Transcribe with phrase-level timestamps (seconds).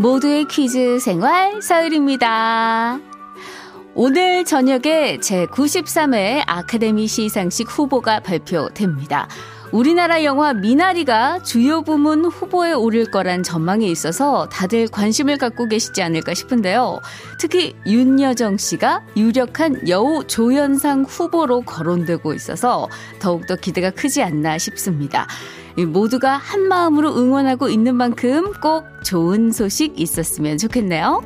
[0.00, 2.98] 모두의 퀴즈 생활 서울입니다.
[3.94, 9.28] 오늘 저녁에 제93회 아카데미 시상식 후보가 발표됩니다.
[9.72, 16.34] 우리나라 영화 미나리가 주요 부문 후보에 오를 거란 전망이 있어서 다들 관심을 갖고 계시지 않을까
[16.34, 17.00] 싶은데요.
[17.38, 22.88] 특히 윤여정 씨가 유력한 여우 조연상 후보로 거론되고 있어서
[23.20, 25.28] 더욱더 기대가 크지 않나 싶습니다.
[25.76, 31.22] 모두가 한 마음으로 응원하고 있는 만큼 꼭 좋은 소식 있었으면 좋겠네요.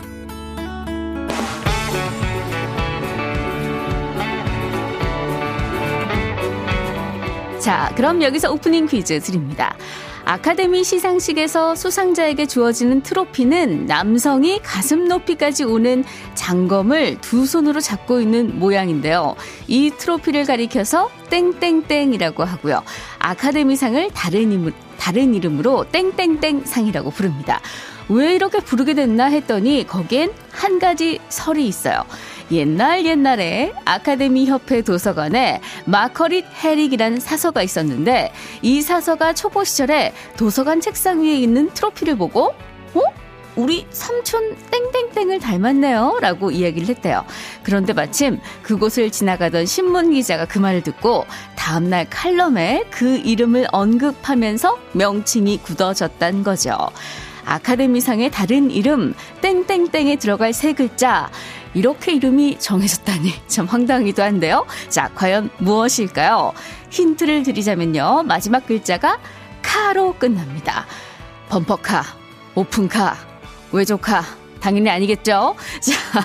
[7.64, 9.74] 자, 그럼 여기서 오프닝 퀴즈 드립니다.
[10.26, 16.04] 아카데미 시상식에서 수상자에게 주어지는 트로피는 남성이 가슴 높이까지 오는
[16.34, 19.34] 장검을 두 손으로 잡고 있는 모양인데요.
[19.66, 22.82] 이 트로피를 가리켜서 땡땡땡이라고 하고요.
[23.18, 27.62] 아카데미상을 다른, 이름, 다른 이름으로 땡땡땡상이라고 부릅니다.
[28.10, 32.04] 왜 이렇게 부르게 됐나 했더니 거기엔 한 가지 설이 있어요.
[32.50, 41.22] 옛날 옛날에 아카데미 협회 도서관에 마커릿 해릭이라는 사서가 있었는데 이 사서가 초보 시절에 도서관 책상
[41.22, 42.54] 위에 있는 트로피를 보고
[42.94, 43.00] 어?
[43.56, 46.18] 우리 삼촌 땡땡땡을 닮았네요.
[46.20, 47.24] 라고 이야기를 했대요.
[47.62, 55.58] 그런데 마침 그곳을 지나가던 신문 기자가 그 말을 듣고 다음날 칼럼에 그 이름을 언급하면서 명칭이
[55.58, 56.76] 굳어졌단 거죠.
[57.44, 61.30] 아카데미상의 다른 이름 땡땡땡에 들어갈 세 글자
[61.74, 64.66] 이렇게 이름이 정해졌다니 참 황당하기도 한데요.
[64.88, 66.52] 자, 과연 무엇일까요?
[66.90, 68.22] 힌트를 드리자면요.
[68.24, 69.18] 마지막 글자가
[69.62, 70.86] 카로 끝납니다.
[71.48, 72.02] 범퍼카,
[72.54, 73.16] 오픈카,
[73.72, 74.22] 외조카,
[74.60, 75.56] 당연히 아니겠죠?
[75.80, 76.24] 자,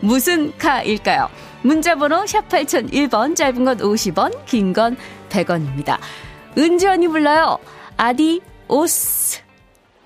[0.00, 1.28] 무슨 카일까요?
[1.62, 4.96] 문자번호 샵 8001번, 짧은 건 50원, 긴 건
[5.28, 5.98] 100원입니다.
[6.58, 7.58] 은지 언이 불러요.
[7.96, 9.40] 아디 오스.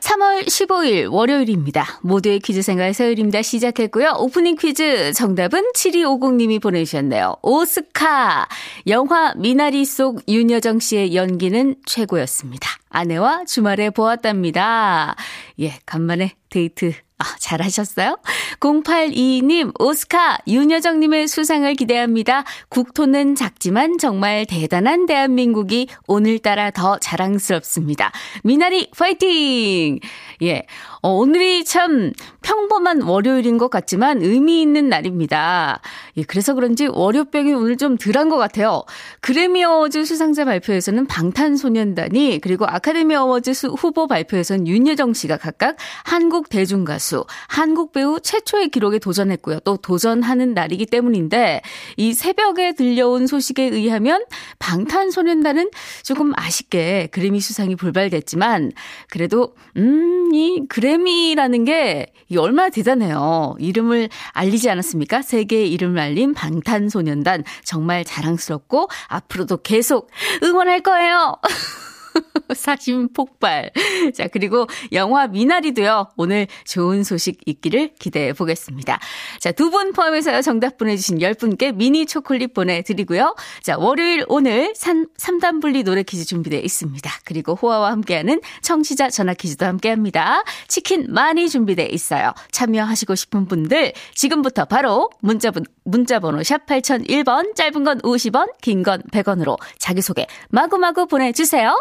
[0.05, 2.01] 3월 15일 월요일입니다.
[2.03, 3.41] 모두의 퀴즈 생활 서열입니다.
[3.41, 4.17] 시작했고요.
[4.19, 7.37] 오프닝 퀴즈 정답은 7250님이 보내주셨네요.
[7.41, 8.47] 오스카.
[8.87, 12.84] 영화 미나리 속 윤여정 씨의 연기는 최고였습니다.
[12.95, 15.17] 아내와 주말에 보았답니다.
[15.59, 18.19] 예, 간만에 데이트 아, 잘하셨어요?
[18.61, 22.45] 0822님, 오스카, 윤여정님의 수상을 기대합니다.
[22.69, 28.13] 국토는 작지만 정말 대단한 대한민국이 오늘따라 더 자랑스럽습니다.
[28.43, 30.01] 미나리, 파이팅!
[30.43, 30.67] 예.
[31.03, 32.13] 어, 오늘이 참
[32.43, 35.81] 평범한 월요일인 것 같지만 의미 있는 날입니다.
[36.17, 38.85] 예, 그래서 그런지 월요병이 오늘 좀 덜한 것 같아요.
[39.21, 47.25] 그래미 어워즈 수상자 발표에서는 방탄소년단이 그리고 아카데미 어워즈 후보 발표에서는 윤여정 씨가 각각 한국 대중가수,
[47.49, 49.61] 한국 배우 최초의 기록에 도전했고요.
[49.61, 51.63] 또 도전하는 날이기 때문인데
[51.97, 54.25] 이 새벽에 들려온 소식에 의하면
[54.59, 55.71] 방탄소년단은
[56.03, 58.73] 조금 아쉽게 그래미 수상이 불발됐지만
[59.09, 62.07] 그래도 음, 이 그래 그래미라는 게
[62.39, 63.57] 얼마나 대단해요.
[63.59, 65.23] 이름을 알리지 않았습니까?
[65.23, 67.45] 세계의 이름을 알린 방탄소년단.
[67.65, 70.11] 정말 자랑스럽고 앞으로도 계속
[70.43, 71.37] 응원할 거예요.
[72.55, 73.71] 사심 폭발.
[74.15, 78.99] 자, 그리고 영화 미나리도요, 오늘 좋은 소식 있기를 기대해 보겠습니다.
[79.41, 83.35] 자, 두 분 포함해서 정답 보내주신 10분께 미니 초콜릿 보내드리고요.
[83.63, 87.11] 자, 월요일 오늘 3, 3단 분리 노래 퀴즈 준비되어 있습니다.
[87.25, 90.45] 그리고 호화와 함께하는 청취자 전화 퀴즈도 함께 합니다.
[90.69, 92.33] 치킨 많이 준비되어 있어요.
[92.53, 99.57] 참여하시고 싶은 분들, 지금부터 바로 문자번, 문자번호 샵 8001번, 짧은 건 50원, 긴 건 100원으로
[99.79, 101.77] 자기소개 마구마구 보내주세요.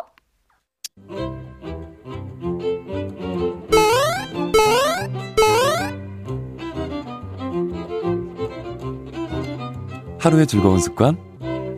[10.24, 11.18] 하루의 즐거운 습관?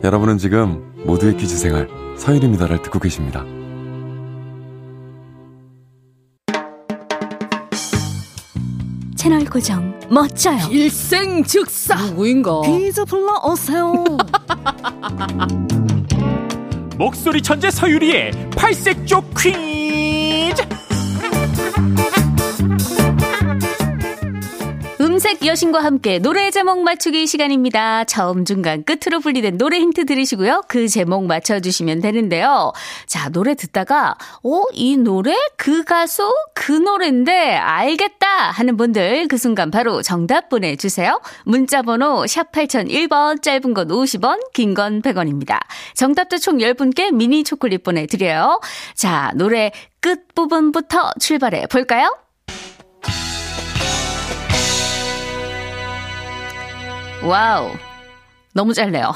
[0.04, 3.44] 여러분은 지금 모두의 퀴즈 생활 서일입니다를 듣고 계십니다.
[9.16, 10.68] 채널 고정 멋져요.
[10.70, 12.60] 일생 즉사 누구인가?
[12.62, 14.04] 퀴즈 불러오세요.
[16.98, 19.75] 목소리 천재 서유리의 팔색조 퀴
[25.46, 28.02] 여신과 함께 노래 제목 맞추기 시간입니다.
[28.04, 30.64] 처음 중간 끝으로 분리된 노래 힌트 들으시고요.
[30.66, 32.72] 그 제목 맞춰주시면 되는데요.
[33.06, 35.36] 자, 노래 듣다가, 어, 이 노래?
[35.56, 36.34] 그 가수?
[36.52, 38.26] 그 노래인데, 알겠다!
[38.50, 41.20] 하는 분들 그 순간 바로 정답 보내주세요.
[41.44, 45.60] 문자번호 샵 8001번, 짧은 건 50원, 긴 건 100원입니다.
[45.94, 48.60] 정답도 총 10분께 미니 초콜릿 보내드려요.
[48.94, 49.70] 자, 노래
[50.00, 52.25] 끝부분부터 출발해 볼까요?
[57.26, 57.72] Wow.
[58.52, 59.12] 너무 짧네요.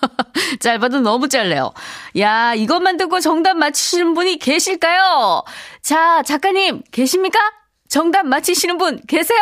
[0.60, 1.72] 짧아도 너무 짧네요.
[2.18, 5.42] 야, 이것만 듣고 정답 맞히시는 분이 계실까요?
[5.82, 7.38] 자, 작가님, 계십니까?
[7.88, 9.40] 정답 맞히시는 분 계세요?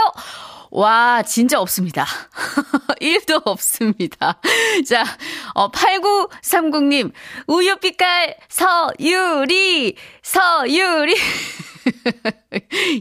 [0.71, 2.07] 와, 진짜 없습니다.
[3.01, 4.41] 1도 없습니다.
[4.89, 5.05] 자,
[5.55, 7.13] 어, 8930님,
[7.49, 11.17] 우유빛깔 서유리, 서유리.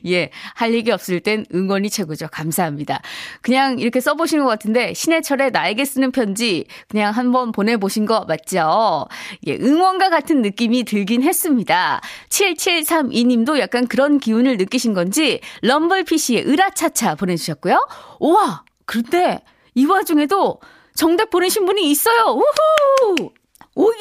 [0.07, 2.27] 예, 할 얘기 없을 땐 응원이 최고죠.
[2.31, 3.01] 감사합니다.
[3.41, 9.07] 그냥 이렇게 써보신 것 같은데, 신해철의 나에게 쓰는 편지 그냥 한번 보내보신 거 맞죠?
[9.47, 12.01] 예, 응원과 같은 느낌이 들긴 했습니다.
[12.29, 17.87] 7732님도 약간 그런 기운을 느끼신 건지, 럼블피쉬의 으라차차 보내주셨고요.
[18.19, 18.63] 우와!
[18.85, 19.41] 그런데
[19.73, 20.59] 이 와중에도
[20.95, 22.39] 정답 보내신 분이 있어요.
[23.09, 23.31] 우후!
[23.75, 23.95] 오이,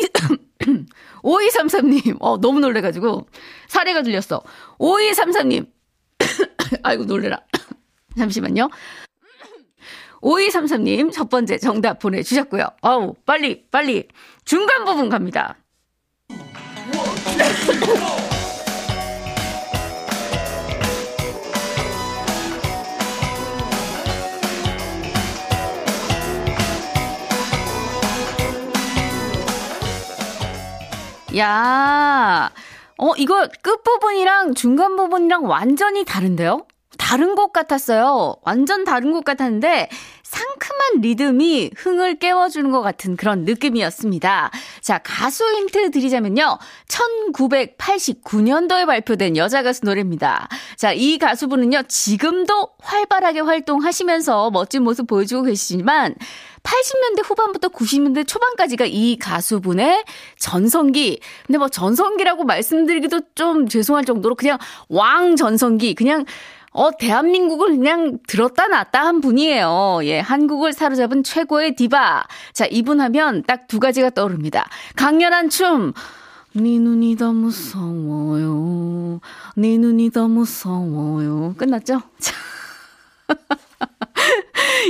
[1.22, 3.26] 5233님, 어, 너무 놀래가지고,
[3.66, 4.42] 사례가 들렸어.
[4.78, 5.66] 5233님,
[6.82, 7.40] 아이고, 놀래라.
[8.16, 8.70] 잠시만요.
[10.22, 12.66] 5233님, 첫 번째 정답 보내주셨고요.
[12.82, 14.08] 아우, 빨리, 빨리.
[14.44, 15.56] 중간 부분 갑니다.
[31.36, 32.48] 야,
[32.98, 36.66] 어, 이거 끝부분이랑 중간 부분이랑 완전히 다른데요?
[36.98, 38.36] 다른 것 같았어요.
[38.42, 39.88] 완전 다른 것 같았는데
[40.34, 44.50] 상큼한 리듬이 흥을 깨워주는 것 같은 그런 느낌이었습니다.
[44.80, 46.58] 자, 가수 힌트 드리자면요.
[46.88, 50.48] 1989년도에 발표된 여자 가수 노래입니다.
[50.76, 56.16] 자, 이 가수분은요, 지금도 활발하게 활동하시면서 멋진 모습 보여주고 계시지만,
[56.64, 60.04] 80년대 후반부터 90년대 초반까지가 이 가수분의
[60.38, 61.20] 전성기.
[61.46, 64.58] 근데 뭐 전성기라고 말씀드리기도 좀 죄송할 정도로 그냥
[64.88, 66.24] 왕 전성기, 그냥
[66.74, 70.00] 어, 대한민국을 그냥 들었다 놨다 한 분이에요.
[70.02, 72.24] 예, 한국을 사로잡은 최고의 디바.
[72.52, 74.68] 자, 이분 하면 딱 두 가지가 떠오릅니다.
[74.96, 75.92] 강렬한 춤.
[76.52, 79.20] 네 눈이 더 무서워요.
[79.56, 81.54] 네 눈이 더 무서워요.
[81.56, 82.02] 끝났죠?
[82.18, 82.34] 자.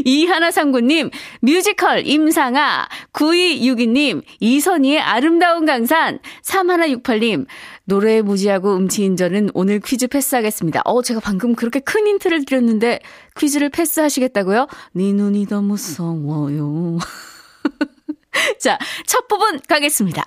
[0.04, 1.10] 이하나상구님,
[1.40, 7.46] 뮤지컬 임상아, 9262님, 이선희의 아름다운 강산, 3168님,
[7.84, 10.82] 노래 무지하고 음치인전은 오늘 퀴즈 패스하겠습니다.
[10.84, 13.00] 어, 제가 방금 그렇게 큰 힌트를 드렸는데
[13.36, 14.66] 퀴즈를 패스하시겠다고요?
[14.92, 16.98] 네 눈이 더 무서워요.
[18.58, 20.24] 자, 첫 부분 가겠습니다.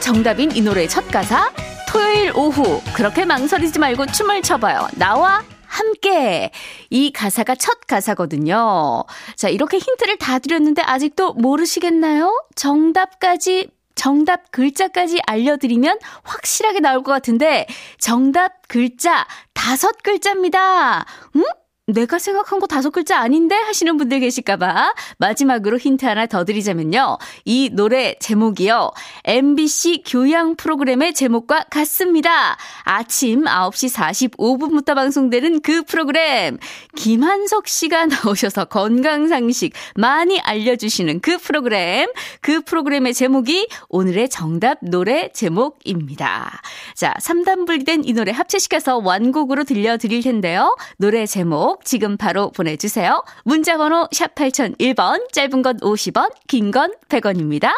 [0.00, 1.50] 정답인 이 노래의 첫 가사
[1.88, 4.88] 토요일 오후 그렇게 망설이지 말고 춤을 춰봐요.
[4.96, 6.50] 나와 함께
[6.90, 9.04] 이 가사가 첫 가사거든요.
[9.34, 12.46] 자 이렇게 힌트를 다 드렸는데 아직도 모르시겠나요?
[12.54, 17.66] 정답까지 정답 글자까지 알려드리면 확실하게 나올 것 같은데
[17.98, 21.04] 정답 글자 다섯 글자입니다.
[21.36, 21.44] 응?
[21.88, 27.18] 내가 생각한 거 다섯 글자 아닌데 하시는 분들 계실까봐 마지막으로 힌트 하나 더 드리자면요.
[27.44, 28.90] 이 노래 제목이요.
[29.22, 32.56] MBC 교양 프로그램의 제목과 같습니다.
[32.82, 33.94] 아침 9시
[34.36, 36.58] 45분부터 방송되는 그 프로그램.
[36.96, 42.10] 김한석 씨가 나오셔서 건강상식 많이 알려주시는 그 프로그램.
[42.40, 46.60] 그 프로그램의 제목이 오늘의 정답 노래 제목입니다.
[46.96, 50.74] 자, 3단 분리된 이 노래 합체시켜서 완곡으로 들려드릴 텐데요.
[50.98, 53.22] 노래 제목 지금 바로 보내주세요.
[53.44, 57.70] 문자 번호 샵 8001번, 짧은 건 50원, 긴 건 100원입니다.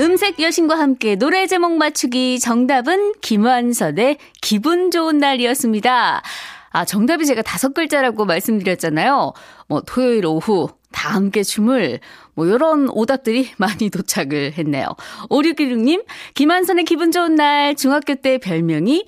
[0.00, 6.22] 음색 여신과 함께 노래 제목 맞추기 정답은 김완선의 기분 좋은 날이었습니다.
[6.70, 9.32] 아, 정답이 제가 다섯 글자라고 말씀드렸잖아요.
[9.68, 12.00] 뭐, 토요일 오후, 다 함께 춤을
[12.34, 14.86] 뭐 이런 오답들이 많이 도착을 했네요.
[15.30, 19.06] 5616님, 김한선의 기분 좋은 날 중학교 때 별명이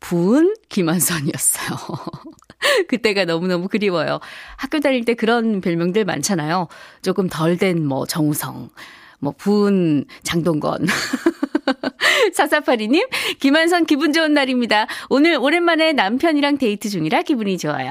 [0.00, 1.78] 부은 김한선이었어요.
[2.88, 4.18] 그때가 너무너무 그리워요.
[4.56, 6.68] 학교 다닐 때 그런 별명들 많잖아요.
[7.02, 8.70] 조금 덜 된 뭐 정우성,
[9.20, 10.86] 뭐 부은 장동건.
[12.34, 13.08] 4482님,
[13.38, 14.86] 김한선 기분 좋은 날입니다.
[15.08, 17.90] 오늘 오랜만에 남편이랑 데이트 중이라 기분이 좋아요.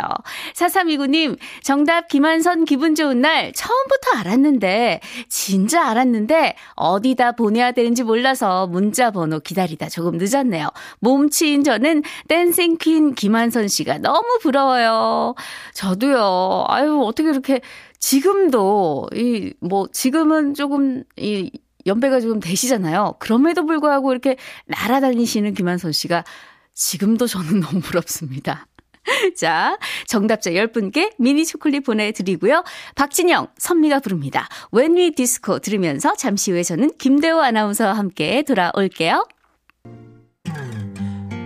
[0.56, 9.12] 4329님, 정답 김한선 기분 좋은 날 처음부터 알았는데, 진짜 알았는데, 어디다 보내야 되는지 몰라서 문자
[9.12, 10.70] 번호 기다리다 조금 늦었네요.
[11.00, 15.36] 몸치인 저는 댄싱 퀸 김한선 씨가 너무 부러워요.
[15.74, 16.66] 저도요.
[16.68, 17.62] 아유, 어떻게 이렇게
[18.00, 21.52] 지금도 이 뭐 지금은 조금 이
[21.86, 23.16] 연배가 조금 되시잖아요.
[23.20, 26.24] 그럼에도 불구하고 이렇게 날아다니시는 김한선 씨가
[26.74, 28.68] 지금도 저는 너무 부럽습니다.
[29.36, 32.64] 자, 정답자 10분께 미니 초콜릿 보내드리고요.
[32.96, 34.48] 박진영, 선미가 부릅니다.
[34.74, 39.26] When We Disco 들으면서 잠시 후에 저는 김대호 아나운서와 함께 돌아올게요.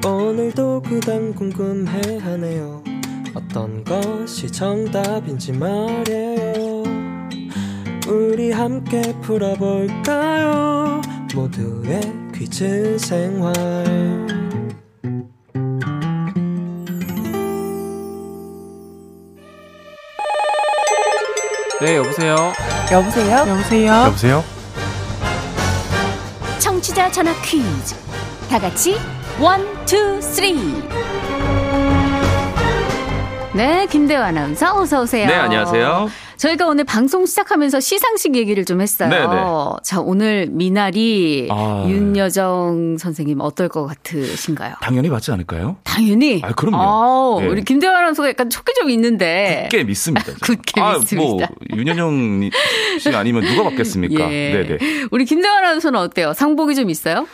[0.05, 2.83] 오늘도 그단 궁금해하네요
[3.33, 6.72] 어떤 것이 정답인지 말이에요
[8.07, 11.01] 우리 함께 풀어볼까요
[11.33, 12.01] 모두의
[12.33, 13.53] 퀴즈 생활
[21.81, 22.35] 네, 여보세요.
[22.91, 23.37] 여보세요?
[23.47, 24.43] 여보세요 여보세요?
[26.59, 27.95] 청취자 전화 퀴즈.
[28.49, 28.97] 다 같이
[29.39, 30.55] one, two, three.
[33.53, 35.27] 네, 김대호 아나운서 어서 오세요.
[35.27, 36.09] 네, 안녕하세요.
[36.43, 39.07] 저희가 오늘 방송 시작하면서 시상식 얘기를 좀 했어요.
[39.07, 39.79] 네, 네.
[39.81, 44.73] 자, 오늘 미나리 아, 윤여정 선생님 어떨 것 같으신가요?
[44.81, 45.77] 당연히 맞지 않을까요?
[45.83, 46.41] 당연히.
[46.43, 47.39] 아, 그럼요.
[47.39, 47.47] 네.
[47.47, 49.69] 우리 김대호 아나운서가 약간 촉이 좀 있는데.
[49.69, 50.33] 굳게 믿습니다.
[50.41, 51.47] 굳게 아, 믿습니다.
[51.47, 52.49] 뭐 윤현영
[52.99, 54.29] 씨 아니면 누가 받겠습니까?
[54.29, 54.51] 예.
[54.51, 54.77] 네네.
[55.11, 56.33] 우리 김대호 아나운서는 어때요?
[56.33, 57.25] 상복이 좀 있어요?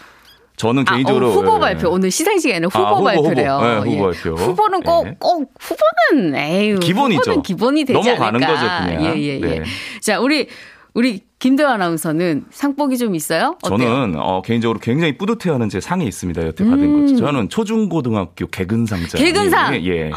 [0.59, 1.59] 저는 아, 개인적으로 어, 후보 예.
[1.59, 1.89] 발표.
[1.89, 3.53] 오늘 시상식에는 후보 아, 후보, 발표래요.
[3.55, 3.65] 후보.
[3.65, 3.99] 네, 후보 예.
[4.11, 4.35] 발표.
[4.35, 5.15] 후보는 꼭, 예.
[5.17, 6.79] 꼭, 후보는, 에휴.
[6.79, 7.21] 기본이죠.
[7.21, 8.53] 후보는 기본이 되지 넘어가는 않을까.
[8.53, 9.15] 거죠, 그냥.
[9.15, 9.39] 예, 예, 예.
[9.39, 9.63] 네.
[10.01, 10.49] 자, 우리,
[10.93, 13.55] 우리 김대호 아나운서는 상복이 좀 있어요?
[13.63, 13.77] 어때요?
[13.77, 16.45] 저는 어, 개인적으로 굉장히 뿌듯해하는 제 상이 있습니다.
[16.45, 17.01] 여태 받은 음.
[17.03, 17.15] 거죠.
[17.15, 19.17] 저는 초중고등학교 개근상자.
[19.17, 19.75] 개근상!
[19.75, 19.85] 예.
[19.85, 20.11] 예.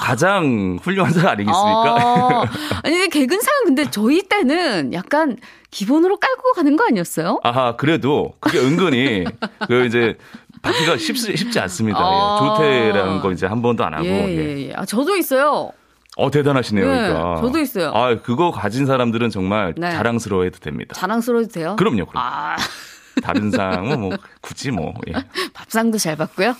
[0.00, 1.94] 가장 훌륭한 상 아니겠습니까?
[1.94, 2.44] 어,
[2.82, 5.36] 아니, 근데 개근상은 근데 저희 때는 약간
[5.70, 7.40] 기본으로 깔고 가는 거 아니었어요?
[7.44, 9.24] 아하, 그래도 그게 은근히
[9.66, 10.16] 그 이제
[10.62, 11.98] 받기가 쉽지, 쉽지 않습니다.
[12.00, 12.38] 아.
[12.42, 12.46] 예.
[12.92, 14.04] 조퇴라는 거 이제 한 번도 안 하고.
[14.06, 14.36] 예, 예.
[14.36, 14.72] 예, 예.
[14.74, 15.70] 아, 저도 있어요.
[16.16, 16.84] 어 대단하시네요.
[16.86, 17.40] 네, 그러니까.
[17.40, 17.92] 저도 있어요.
[17.94, 19.90] 아 그거 가진 사람들은 정말 네.
[19.92, 20.94] 자랑스러워해도 됩니다.
[20.94, 21.76] 자랑스러워도 돼요?
[21.78, 22.04] 그럼요.
[22.06, 22.56] 그럼 아,
[23.20, 24.10] 다른 상은 뭐
[24.40, 24.94] 굳이 뭐.
[25.08, 25.12] 예.
[25.52, 26.54] 밥상도 잘 받고요.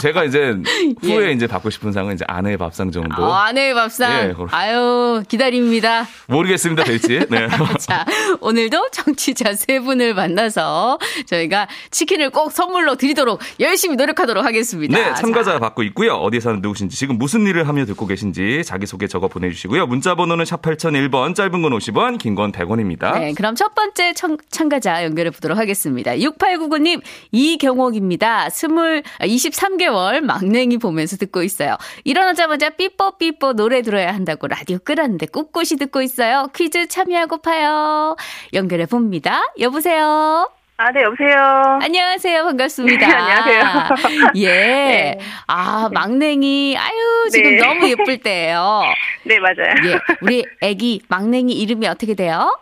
[0.00, 0.54] 제가 이제
[1.02, 1.32] 후에 예.
[1.32, 3.24] 이제 받고 싶은 상은 이제 아내의 밥상 정도.
[3.32, 4.12] 아, 아내의 밥상.
[4.12, 4.34] 예.
[4.50, 6.06] 아유, 기다립니다.
[6.28, 7.20] 모르겠습니다 될지.
[7.30, 7.48] 네.
[7.80, 8.04] 자,
[8.40, 14.98] 오늘도 청취자 세 분을 만나서 저희가 치킨을 꼭 선물로 드리도록 열심히 노력하도록 하겠습니다.
[14.98, 16.14] 네, 참가자 자, 받고 있고요.
[16.14, 19.86] 어디 사는 누구신지, 지금 무슨 일을 하며 듣고 계신지 자기 소개 적어 보내주시고요.
[19.86, 23.12] 문자 번호는 샵 8001번, 짧은 건 50원, 긴 건 100원입니다.
[23.18, 25.61] 네, 그럼 첫 번째 청, 참가자 연결해 보도록 하겠습니다.
[25.66, 27.00] 6899님,
[27.30, 28.46] 이경옥입니다.
[28.46, 28.70] 20,
[29.18, 31.76] 아, 23개월 막냉이 보면서 듣고 있어요.
[32.04, 36.48] 일어나자마자 삐뽀삐뽀 노래 들어야 한다고 라디오 끄라는데 꿋꿋이 듣고 있어요.
[36.54, 38.16] 퀴즈 참여하고파요.
[38.54, 39.42] 연결해 봅니다.
[39.58, 40.48] 여보세요?
[40.78, 41.78] 아, 네, 여보세요.
[41.80, 42.44] 안녕하세요.
[42.44, 43.06] 반갑습니다.
[43.06, 44.32] 네, 안녕하세요.
[44.36, 44.48] 예.
[44.48, 45.18] 네.
[45.46, 46.76] 아, 막냉이.
[46.76, 47.56] 아유, 지금 네.
[47.58, 48.82] 너무 예쁠 때예요.
[49.24, 49.74] 네, 맞아요.
[49.86, 49.98] 예.
[50.22, 52.58] 우리 애기 막냉이 이름이 어떻게 돼요?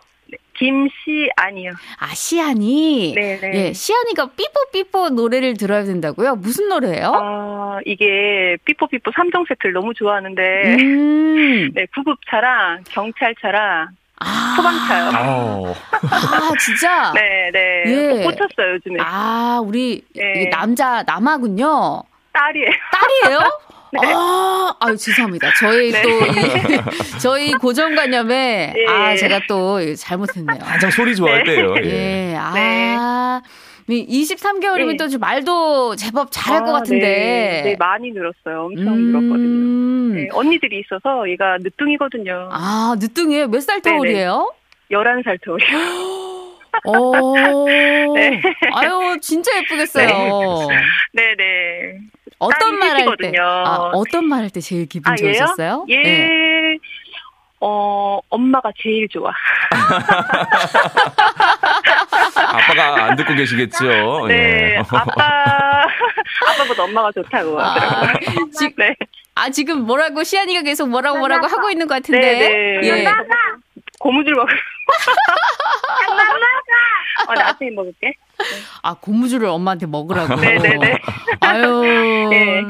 [0.61, 1.71] 김씨아니요.
[1.99, 3.13] 아, 시안이.
[3.15, 3.51] 네, 네.
[3.53, 6.35] 예, 시안이가 삐뽀삐뽀 노래를 들어야 된다고요?
[6.35, 7.11] 무슨 노래예요?
[7.15, 11.71] 아, 이게 삐뽀삐뽀 3종 세트를 너무 좋아하는데, 음.
[11.73, 13.89] 네, 구급차랑 경찰차랑
[14.19, 14.53] 아.
[14.55, 15.09] 소방차요.
[15.17, 15.73] 어,
[16.11, 17.11] 아, 진짜?
[17.17, 17.83] 네, 네.
[17.87, 18.09] 예.
[18.09, 18.97] 또 꽂혔어요, 요즘에.
[18.99, 20.33] 아, 우리 네.
[20.35, 22.03] 이게 남자, 남아군요.
[22.33, 22.71] 딸이에요.
[23.23, 23.39] 딸이에요?
[23.93, 23.99] 네.
[24.05, 25.51] 아, 아유, 죄송합니다.
[25.59, 26.01] 저희 네.
[26.01, 26.31] 또, 이,
[27.19, 28.85] 저희 고정관념에, 예.
[28.87, 30.59] 아, 제가 또 잘못했네요.
[30.61, 31.55] 한창 소리 좋아할 네.
[31.55, 31.75] 때예요.
[31.83, 32.31] 예.
[32.31, 33.41] 예, 아.
[33.89, 34.97] 23개월이면 네.
[34.97, 37.05] 또 말도 제법 잘할 것 아, 같은데.
[37.05, 38.65] 네, 네, 많이 늘었어요.
[38.67, 39.35] 엄청 늘었거든요.
[39.35, 40.15] 음.
[40.15, 42.49] 네, 언니들이 있어서 얘가 늦둥이거든요.
[42.51, 43.47] 아, 늦둥이에요?
[43.47, 43.81] 몇 살.
[43.81, 44.53] 터울이에요?
[44.91, 45.67] 11살 터울이요.
[46.85, 47.65] 오.
[48.15, 48.41] 네.
[48.73, 50.67] 아유, 진짜 예쁘겠어요.
[51.13, 51.99] 네, 네.
[52.41, 53.31] 어떤 딸이 말할 때?
[53.39, 55.15] 아, 어떤 말할 때 제일 기분 아?
[55.15, 55.85] 좋으셨어요?
[55.89, 56.77] 얘, 네.
[57.59, 59.31] 어, 엄마가 제일 좋아.
[62.35, 64.25] 아빠가 안 듣고 계시겠죠.
[64.27, 64.77] 네, 예.
[64.77, 65.05] 아빠,
[66.49, 68.49] 아빠보다 엄마가 좋다고 아, 하더라고요.
[68.57, 68.95] 지- 네.
[69.35, 72.19] 아, 지금 뭐라고, 시안이가 계속 뭐라고 뭐라고 하고 있는 것 같은데.
[72.19, 72.49] 네,
[72.81, 72.87] 네.
[73.03, 73.05] 예.
[73.99, 74.51] 고무줄 먹을.
[77.27, 78.13] 어, 나중에 먹을게.
[78.81, 80.35] 아, 고무줄을 엄마한테 먹으라고.
[80.35, 80.97] 네, 네, 네.
[81.41, 82.63] 아유, 네.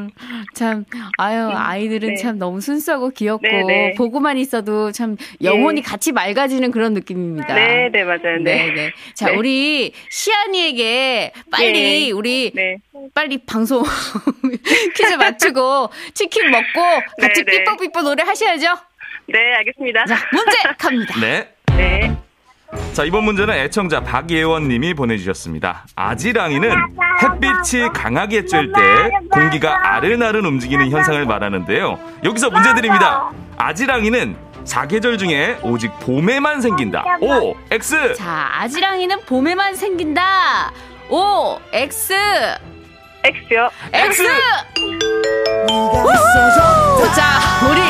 [0.54, 0.84] 참,
[1.18, 2.16] 아유, 아이들은 네.
[2.16, 3.94] 참 너무 순수하고 귀엽고, 네, 네.
[3.94, 5.88] 보고만 있어도 참 영혼이 네.
[5.88, 7.54] 같이 맑아지는 그런 느낌입니다.
[7.54, 8.38] 네, 네, 맞아요.
[8.42, 8.72] 네, 네.
[8.72, 8.92] 네.
[9.14, 9.36] 자, 네.
[9.36, 11.72] 우리 시안이에게 빨리
[12.06, 12.10] 네.
[12.10, 12.76] 우리 네.
[13.14, 13.82] 빨리 방송
[14.94, 16.80] 퀴즈 맞추고 치킨 먹고
[17.20, 17.64] 같이 네, 네.
[17.64, 18.66] 삐뽀삐뽀 노래 하셔야죠.
[19.26, 20.04] 네, 알겠습니다.
[20.06, 21.20] 자, 문제 갑니다.
[21.20, 21.48] 네.
[21.76, 22.21] 네.
[22.92, 25.84] 자, 이번 문제는 애청자 박예원 님이 보내주셨습니다.
[25.94, 26.70] 아지랑이는
[27.22, 31.98] 햇빛이 강하게 �쬐� 때 공기가 아른아른 움직이는 현상을 말하는데요.
[32.24, 33.30] 여기서 문제 드립니다.
[33.56, 37.04] 아지랑이는 사계절 중에 오직 봄에만 생긴다.
[37.20, 38.14] O, X.
[38.14, 40.72] 자, 아지랑이는 봄에만 생긴다.
[41.08, 42.14] O, X,
[43.24, 43.70] X요.
[43.92, 44.24] X.
[47.14, 47.80] 자, 우리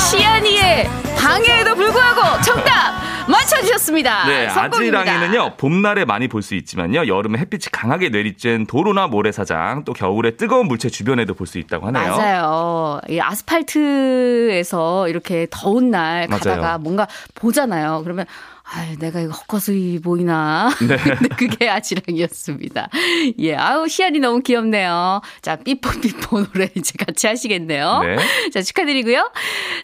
[0.00, 0.88] 시안이의
[1.20, 4.26] 방해에도 불구하고 정답 맞춰주셨습니다.
[4.26, 5.00] 네, 성공입니다.
[5.00, 10.66] 아지랑이는요, 봄날에 많이 볼 수 있지만요, 여름에 햇빛이 강하게 내리쬐는 도로나 모래사장, 또 겨울에 뜨거운
[10.66, 12.16] 물체 주변에도 볼 수 있다고 하네요.
[12.16, 13.00] 맞아요.
[13.08, 16.78] 이 아스팔트에서 이렇게 더운 날 가다가 맞아요.
[16.78, 18.02] 뭔가 보잖아요.
[18.04, 18.26] 그러면
[18.70, 20.68] 아유, 내가 이거 헛것이 보이나?
[20.86, 20.96] 네.
[21.00, 22.90] 근데 그게 아지랑이었습니다.
[23.38, 25.22] 예, 아우, 시안이 너무 귀엽네요.
[25.40, 28.00] 자, 삐뽀삐뽀 노래 이제 같이 하시겠네요.
[28.02, 28.16] 네.
[28.52, 29.30] 자, 축하드리고요.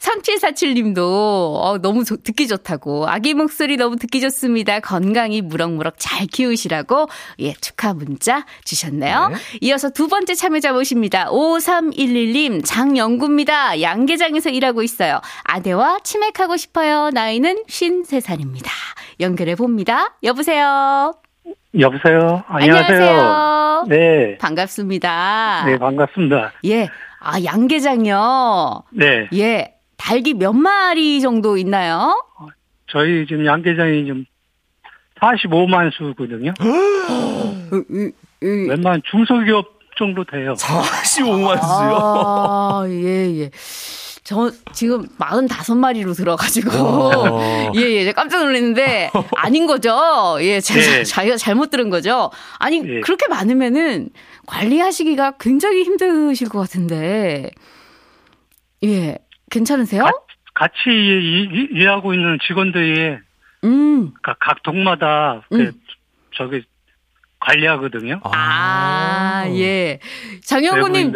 [0.00, 3.08] 3747 님도, 어, 너무 좋- 듣기 좋다고.
[3.08, 4.80] 아기 목소리 너무 듣기 좋습니다.
[4.80, 7.08] 건강히 무럭무럭 잘 키우시라고,
[7.40, 9.28] 예, 축하 문자 주셨네요.
[9.28, 9.36] 네.
[9.62, 11.30] 이어서 두 번째 참여자 모십니다.
[11.30, 13.80] 5311님, 장영구입니다.
[13.80, 15.22] 양계장에서 일하고 있어요.
[15.44, 17.08] 아내와 치맥하고 싶어요.
[17.14, 18.73] 나이는 53살입니다.
[19.20, 20.16] 연결해 봅니다.
[20.22, 21.14] 여보세요?
[21.78, 22.42] 여보세요.
[22.46, 23.84] 안녕하세요.
[23.88, 24.38] 네.
[24.38, 25.64] 반갑습니다.
[25.66, 26.52] 네, 반갑습니다.
[26.66, 26.88] 예.
[27.20, 28.84] 아, 양계장이요.
[28.92, 29.28] 네.
[29.34, 29.74] 예.
[29.96, 32.22] 닭이 몇 마리 정도 있나요?
[32.88, 34.24] 저희 지금 양계장이 좀
[35.20, 36.52] 45만 수거든요.
[37.72, 38.10] 으.
[38.42, 39.66] 웬만한 중소기업
[39.96, 40.54] 정도 돼요.
[40.54, 41.98] 45만 수요.
[42.00, 43.50] 아, 예, 예.
[44.24, 46.70] 저 지금 45마리로 들어가지고.
[46.78, 47.72] 와.
[47.76, 48.12] 예, 예.
[48.12, 50.38] 깜짝 놀랐는데 아닌 거죠?
[50.40, 51.04] 예, 제가 네.
[51.04, 52.30] 자기가 잘못 들은 거죠?
[52.58, 53.00] 아니, 네.
[53.00, 54.08] 그렇게 많으면은
[54.46, 57.50] 관리하시기가 굉장히 힘드실 것 같은데.
[58.82, 59.18] 예.
[59.50, 60.04] 괜찮으세요?
[60.04, 60.12] 가-
[60.54, 63.16] 같이 이- 이- 일하고 있는 직원들이
[63.64, 64.12] 음.
[64.22, 65.72] 각, 각 동마다 그 음.
[66.34, 66.64] 저기
[67.44, 68.20] 관리하거든요.
[68.24, 69.98] 아, 예.
[70.44, 71.12] 장영구님.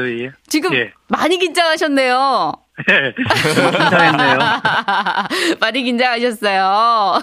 [0.47, 0.93] 지금 예.
[1.09, 2.53] 많이 긴장하셨네요.
[2.87, 3.15] 네.
[3.17, 4.39] 긴장했네요.
[5.61, 7.23] 많이 긴장하셨어요.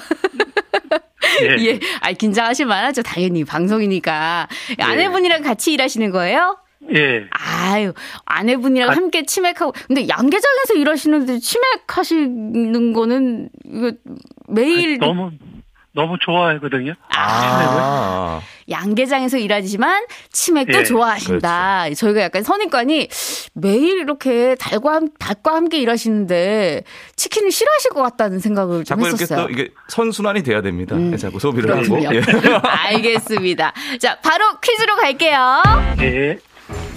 [1.41, 1.65] 예.
[1.65, 1.79] 예.
[2.01, 3.03] 아, 긴장하실 만하죠.
[3.03, 4.47] 당연히 방송이니까.
[4.79, 6.57] 아내분이랑 같이 일하시는 거예요?
[6.93, 7.25] 예.
[7.31, 7.93] 아유,
[8.25, 8.93] 아내분이랑 아.
[8.93, 9.73] 함께 치맥하고.
[9.87, 13.91] 근데 양계장에서 일하시는데 치맥하시는 거는 이거
[14.47, 15.31] 매일 너무
[15.95, 16.93] 너무 좋아하거든요.
[17.15, 18.41] 아.
[18.69, 21.93] 양계장에서 일하지만 치맥도 예, 좋아하신다.
[21.95, 23.07] 저희가 약간 선입관이
[23.53, 26.83] 매일 이렇게 닭과, 함- 닭과 함께 일하시는데
[27.15, 29.45] 치킨을 싫어하실 것 같다는 생각을 좀 자꾸 이렇게 했었어요.
[29.47, 30.95] 또 이게 선순환이 돼야 됩니다.
[31.17, 31.81] 자꾸 소비를 하고.
[31.95, 32.09] 그렇군요.
[32.15, 32.21] 예.
[32.67, 33.73] 알겠습니다.
[33.99, 35.63] 자, 바로 퀴즈로 갈게요.
[36.01, 36.37] 예.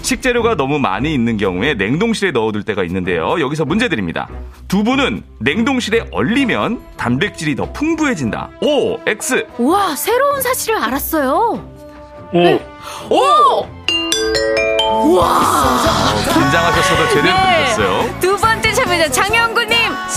[0.01, 3.39] 식재료가 너무 많이 있는 경우에 냉동실에 넣어둘 때가 있는데요.
[3.39, 4.27] 여기서 문제 드립니다.
[4.67, 8.49] 두부는 냉동실에 얼리면 단백질이 더 풍부해진다.
[8.61, 9.45] O, X.
[9.59, 11.63] 와, 새로운 사실을 알았어요.
[12.33, 12.59] 오.
[13.09, 13.65] 오!
[16.33, 17.55] 긴장하셨어도 제대로 네.
[17.57, 18.19] 들으셨어요.
[18.19, 18.68] 두 번째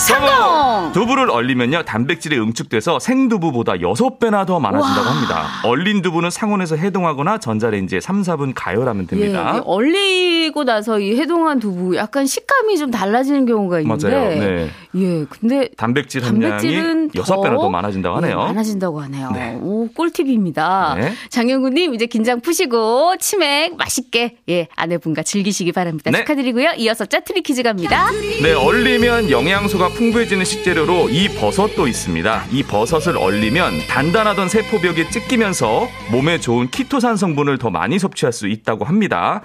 [0.02, 0.92] 성공!
[0.92, 5.14] 두부를 얼리면요 단백질이 응축돼서 생두부보다 6배나 더 많아진다고 와.
[5.14, 5.46] 합니다.
[5.64, 9.52] 얼린 두부는 상온에서 해동하거나 전자레인지에 3, 4분 가열하면 됩니다.
[9.54, 14.28] 예, 이 얼리고 나서 이 해동한 두부 약간 식감이 좀 달라지는 경우가 있는데 맞아요.
[14.28, 14.70] 네.
[14.96, 16.66] 예, 근데 단백질 함량이
[17.14, 18.32] 6배나 더 많아진다고 하네요.
[18.32, 19.30] 예, 많아진다고 하네요.
[19.30, 19.58] 네.
[19.62, 20.96] 오, 꿀팁입니다.
[20.98, 21.12] 네.
[21.30, 26.10] 장영구님 이제 긴장 푸시고 치맥 맛있게 예 아내분과 즐기시기 바랍니다.
[26.10, 26.18] 네.
[26.18, 26.72] 축하드리고요.
[26.78, 28.10] 이어서 짜투리 퀴즈 갑니다.
[28.42, 32.46] 네, 얼리면 영양소가 풍부해지는 식재료로 이 버섯도 있습니다.
[32.50, 38.84] 이 버섯을 얼리면 단단하던 세포벽이 찢기면서 몸에 좋은 키토산 성분을 더 많이 섭취할 수 있다고
[38.84, 39.42] 합니다.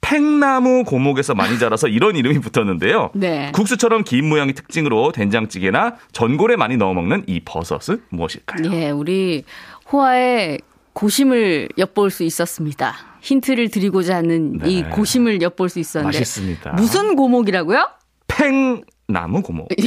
[0.00, 3.10] 팽나무 고목에서 많이 자라서 이런 이름이 붙었는데요.
[3.14, 3.52] 네.
[3.52, 8.72] 국수처럼 긴 모양이 특징으로 된장찌개나 전골에 많이 넣어 먹는 이 버섯은 무엇일까요?
[8.72, 9.44] 예, 우리
[9.92, 10.58] 호화의
[10.92, 12.94] 고심을 엿볼 수 있었습니다.
[13.20, 14.70] 힌트를 드리고자 하는 네.
[14.70, 16.72] 이 고심을 엿볼 수 있었는데 맛있습니다.
[16.72, 17.88] 무슨 고목이라고요?
[18.26, 19.68] 팽 나무 고목.
[19.78, 19.86] 예,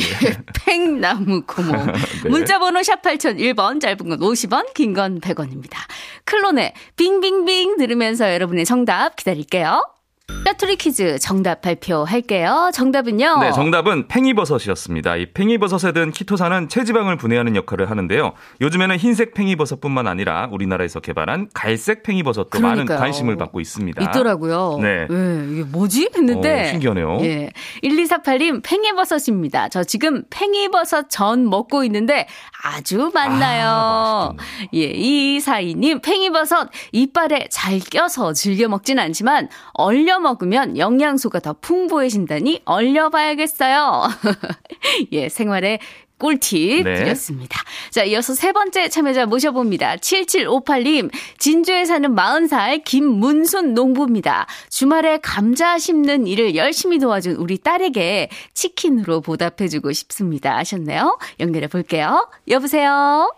[0.65, 1.75] 팽나무 고목.
[2.23, 2.29] 네.
[2.29, 5.77] 문자번호 샵 8001번, 짧은 건 50원, 긴 건 100원입니다.
[6.25, 9.83] 클론의 빙빙빙 들으면서 여러분의 정답 기다릴게요.
[10.27, 12.71] 짜투리 퀴즈 정답 발표할게요.
[12.73, 13.39] 정답은요.
[13.41, 15.17] 네, 정답은 팽이버섯이었습니다.
[15.17, 18.31] 이 팽이버섯에 든 키토산은 체지방을 분해하는 역할을 하는데요.
[18.61, 22.99] 요즘에는 흰색 팽이버섯뿐만 아니라 우리나라에서 개발한 갈색 팽이버섯도 많은 그러니까요.
[22.99, 24.01] 관심을 받고 있습니다.
[24.01, 24.79] 있더라고요.
[24.81, 25.07] 네.
[25.11, 26.09] 예, 이게 뭐지?
[26.15, 26.61] 했는데.
[26.61, 27.17] 어, 신기하네요.
[27.23, 27.51] 예.
[27.83, 29.67] 1248님, 팽이버섯입니다.
[29.69, 32.27] 저 지금 팽이버섯 전 먹고 있는데
[32.63, 33.67] 아주 맛나요.
[33.67, 34.33] 아,
[34.73, 44.09] 예, 2242님, 팽이버섯 이빨에 잘 껴서 즐겨 먹진 않지만 얼려 먹으면 영양소가 더 풍부해진다니 얼려봐야겠어요.
[45.11, 45.79] 예, 생활에
[46.23, 46.95] 꿀팁 네.
[46.95, 47.61] 드렸습니다.
[47.89, 49.97] 자, 이어서 세 번째 참여자 모셔봅니다.
[49.97, 54.47] 7758님, 진주에 사는 40살 김문순 농부입니다.
[54.69, 60.55] 주말에 감자 심는 일을 열심히 도와준 우리 딸에게 치킨으로 보답해주고 싶습니다.
[60.57, 61.17] 하셨네요.
[61.41, 62.29] 연결해 볼게요.
[62.47, 63.29] 여보세요?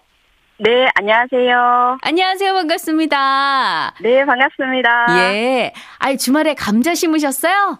[0.57, 1.97] 네, 안녕하세요.
[2.01, 2.53] 안녕하세요.
[2.53, 3.93] 반갑습니다.
[4.01, 5.07] 네, 반갑습니다.
[5.19, 5.73] 예.
[5.99, 7.79] 아이, 주말에 감자 심으셨어요?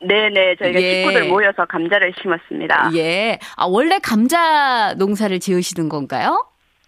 [0.00, 1.02] 네네, 저희가 예.
[1.02, 2.90] 식구들 모여서 감자를 심었습니다.
[2.94, 3.38] 예.
[3.56, 6.46] 아, 원래 감자 농사를 지으시는 건가요?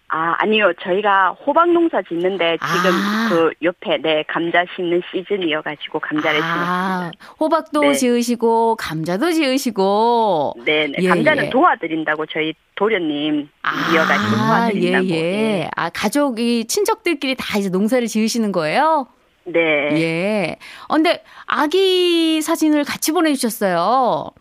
[0.09, 0.71] 아, 아니요.
[0.81, 3.27] 저희가 호박 농사 짓는데 지금 아.
[3.29, 7.33] 그 옆에 네, 감자 심는 시즌이어 가지고 감자를 아, 심었습니다.
[7.39, 7.93] 호박도 네.
[7.93, 10.53] 지으시고, 감자도 지으시고.
[10.63, 10.93] 네네.
[10.99, 11.49] 예, 감자는 예.
[11.49, 13.49] 도와드린다고 저희 도련님
[13.93, 15.05] 이어 가지고 도와드린다고.
[15.07, 15.69] 예, 예.
[15.75, 19.07] 아, 가족이, 친척들끼리 다 이제 농사를 지으시는 거예요?
[19.49, 19.59] 네.
[20.01, 20.55] 예.
[20.89, 23.77] 어, 근데 아기 사진을 같이 보내주셨어요.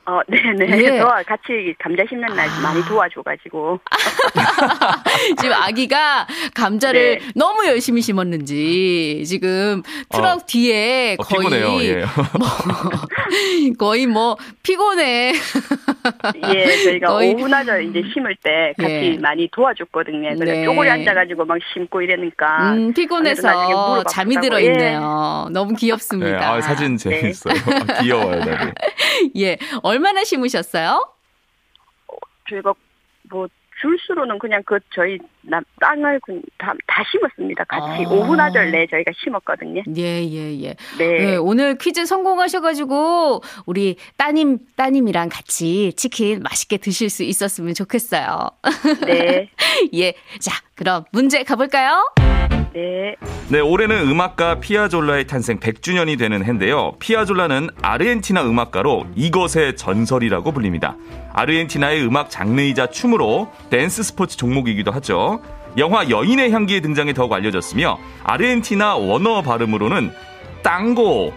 [0.06, 0.82] 어, 네네.
[0.82, 0.98] 예.
[0.98, 3.78] 저와 같이 감자 심는 날 많이 도와줘가지고.
[5.40, 7.26] 지금 아기가 감자를 네.
[7.34, 11.82] 너무 열심히 심었는지 지금 트럭 어, 뒤에 어, 거의 피곤해요.
[11.82, 12.04] 예.
[13.78, 15.32] 거의 뭐 피곤해.
[16.52, 19.18] 예, 저희가 거의- 오후나절 이제 심을 때 같이 예.
[19.18, 20.34] 많이 도와줬거든요.
[20.36, 20.64] 그래서 네.
[20.64, 22.72] 쪼그리 앉아가지고 막 심고 이러니까.
[22.74, 24.36] 음, 피곤해서 잠이.
[24.40, 24.66] 들어 예.
[24.66, 24.95] 있네요.
[25.52, 26.52] 너무 네, 귀엽습니다.
[26.54, 27.54] 아, 사진 재밌어요.
[27.88, 28.74] 아, 귀여워요, 다들.
[29.36, 29.58] 예.
[29.82, 31.12] 얼마나 심으셨어요?
[32.48, 32.74] 저희가
[33.30, 33.48] 뭐
[33.80, 37.64] 줄수로는 그냥 그 저희 남- 땅을 그 다, 다 심었습니다.
[37.64, 38.08] 같이 아.
[38.08, 39.82] 오후나절 내 저희가 심었거든요.
[39.96, 40.74] 예, 예, 예.
[40.98, 41.18] 네.
[41.18, 48.48] 네, 오늘 퀴즈 성공하셔가지고 우리 따님 따님이랑 같이 치킨 맛있게 드실 수 있었으면 좋겠어요.
[49.04, 49.50] 네.
[49.94, 52.02] 예, 자 그럼 문제 가볼까요?
[52.74, 53.16] 네.
[53.48, 56.92] 네, 올해는 음악가 피아졸라의 탄생 100주년이 되는 해인데요.
[56.98, 60.96] 피아졸라는 아르헨티나 음악가로 이것의 전설이라고 불립니다.
[61.32, 65.40] 아르헨티나의 음악 장르이자 춤으로 댄스 스포츠 종목이기도 하죠.
[65.78, 70.12] 영화 여인의 향기에 등장해 더욱 알려졌으며 아르헨티나 원어 발음으로는
[70.62, 71.32] 땅고,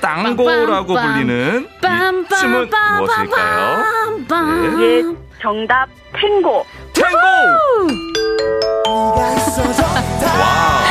[0.00, 0.94] 땅고라고.
[0.94, 3.84] 불리는 이 춤은 무엇일까요?
[4.28, 4.84] 네.
[4.84, 5.02] 예,
[5.40, 6.64] 정답 탱고.
[6.94, 8.81] 탱고!
[9.12, 10.82] 와.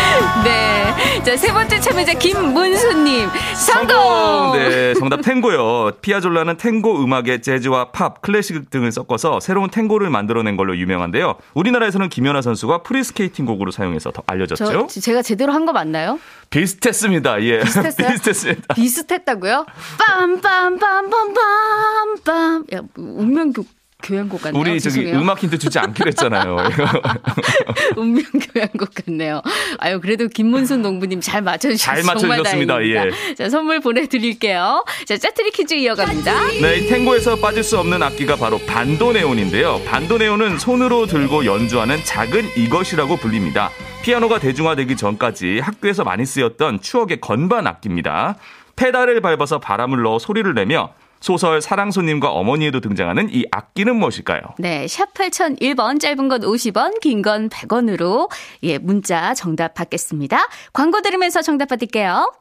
[0.44, 4.54] 네, 자 세 번째 참여자 김문수님 성공.
[4.54, 5.92] 네, 정답 탱고요.
[6.02, 11.36] 피아졸라는 탱고 음악의 재즈와 팝, 클래식 등을 섞어서 새로운 탱고를 만들어낸 걸로 유명한데요.
[11.54, 14.88] 우리나라에서는 김연아 선수가 프리스케이팅 곡으로 사용해서 더 알려졌죠.
[14.88, 16.20] 저 제가 제대로 한 거 맞나요?
[16.50, 17.44] 비슷했습니다.
[17.44, 17.60] 예.
[17.62, 18.08] 비슷했어요?
[18.18, 18.74] 비슷했습니다.
[18.74, 19.66] 비슷했다고요?
[20.00, 22.76] 빰빰빰빰빰빰빰.
[22.76, 23.64] 야, 운명 교,
[24.02, 24.62] 교향곡 같네요.
[24.62, 25.20] 우리 저기 죄송해요.
[25.20, 26.58] 음악 힌트 주지 않기로 했잖아요.
[27.96, 29.42] 운명 교향곡 같네요.
[29.80, 32.74] 아유, 그래도 김문순 농부님 잘 맞춰주셔서 잘 맞춰주셨습니다.
[32.76, 33.36] 다행입니다.
[33.36, 34.84] 자, 선물 보내드릴게요.
[35.06, 36.48] 자, 짜투리 퀴즈 이어갑니다.
[36.62, 39.82] 네, 이 탱고에서 빠질 수 없는 악기가 바로 반도네온인데요.
[39.86, 43.70] 반도네온은 손으로 들고 연주하는 작은 이것이라고 불립니다.
[44.04, 48.36] 피아노가 대중화되기 전까지 학교에서 많이 쓰였던 추억의 건반 악기입니다.
[48.76, 54.42] 페달을 밟아서 바람을 넣어 소리를 내며 소설 사랑손님과 어머니에도 등장하는 이 악기는 무엇일까요?
[54.60, 58.30] 네, 샵 8001번, 짧은 건 50원, 긴 건 100원으로,
[58.64, 60.48] 예, 문자 정답 받겠습니다.
[60.74, 62.34] 광고 들으면서 정답 받을게요.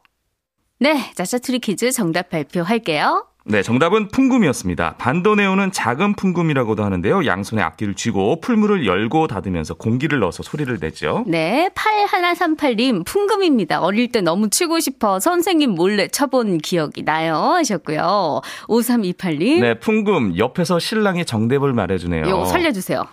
[0.79, 3.27] 네, 자, 짜투리 퀴즈 정답 발표할게요.
[3.44, 4.96] 네, 정답은 풍금이었습니다.
[4.98, 7.24] 반도네온은 작은 풍금이라고도 하는데요.
[7.24, 11.24] 양손에 악기를 쥐고 풀물을 열고 닫으면서 공기를 넣어서 소리를 내죠.
[11.26, 13.81] 네, 8138님, 풍금입니다.
[13.81, 17.35] 어릴 때 너무 치고 싶어 선생님 몰래 쳐본 기억이 나요.
[17.35, 18.42] 하셨고요.
[18.68, 22.26] 5328님, 네, 풍금 옆에서 신랑이 정답을 말해주네요.
[22.26, 23.05] 이거 살려주세요.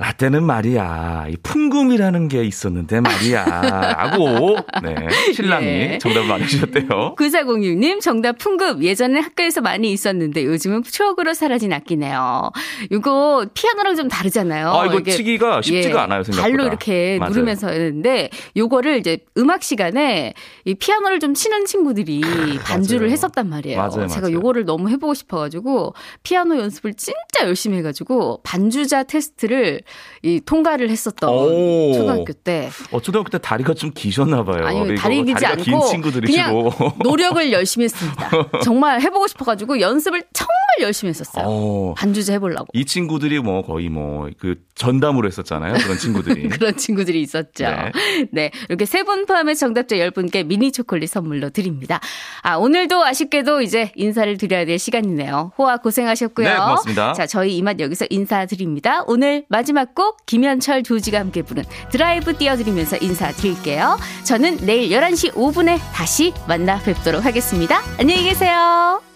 [0.00, 3.44] 라떼는 말이야, 이 풍금이라는 게 있었는데 말이야.
[3.44, 4.94] 라고, 네,
[5.34, 5.98] 신랑이 예.
[6.00, 7.16] 정답을 말해주셨대요.
[7.16, 8.84] 9406님, 정답 풍급.
[8.84, 12.52] 예전에 학교에서 많이 있었는데 요즘은 추억으로 사라진 악기네요.
[12.92, 14.68] 이거 피아노랑 좀 다르잖아요.
[14.70, 16.42] 아, 이거 이게 치기가 쉽지가 예, 않아요, 생각보다.
[16.42, 17.30] 발로 이렇게 맞아요.
[17.32, 20.32] 누르면서 했는데 요거를 이제 음악 시간에
[20.64, 22.20] 이 피아노를 좀 치는 친구들이
[22.62, 23.12] 반주를 맞아요.
[23.12, 23.78] 했었단 말이에요.
[23.78, 24.30] 맞아요, 제가.
[24.30, 29.80] 요거를 너무 해보고 싶어가지고 피아노 연습을 진짜 열심히 해가지고 반주자 테스트를
[30.22, 31.92] 이 통과를 했었던 오.
[31.94, 34.66] 초등학교 때 어, 초등학교 때 다리가 좀 기셨나 봐요.
[34.66, 36.70] 아니 다리 길지 다리가 긴 않고 친구들이 그냥.
[37.02, 38.30] 노력을 열심히 했습니다.
[38.64, 41.44] 정말 해보고 싶어가지고 연습을 정말 열심히 했었어요.
[41.46, 41.94] 어.
[41.96, 42.66] 반주자 해보려고.
[42.72, 45.74] 이 친구들이 뭐 거의 뭐 그 전담으로 했었잖아요.
[45.74, 46.48] 그런 친구들이.
[46.50, 47.64] 그런 친구들이 있었죠.
[47.64, 47.92] 네.
[48.30, 48.50] 네.
[48.68, 51.98] 이렇게 세 분 포함해서 정답자 10분께 미니 초콜릿 선물로 드립니다.
[52.42, 55.52] 아, 오늘도 아쉽게도 이제 인사를 드려야 될 시간이네요.
[55.56, 56.46] 호화 고생하셨고요.
[56.48, 57.12] 네, 고맙습니다.
[57.14, 59.02] 자, 저희 이만 여기서 인사드립니다.
[59.06, 63.98] 오늘 마지막 곡 김현철 조지가 함께 부른 드라이브 띄워드리면서 인사드릴게요.
[64.24, 67.80] 저는 내일 11시 5분에 다시 만나 뵙도록 하겠습니다.
[67.98, 69.07] 안녕히 계세요.